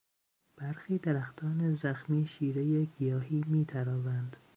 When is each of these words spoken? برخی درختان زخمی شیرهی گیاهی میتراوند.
برخی 0.57 0.97
درختان 0.97 1.73
زخمی 1.73 2.27
شیرهی 2.27 2.85
گیاهی 2.85 3.43
میتراوند. 3.47 4.37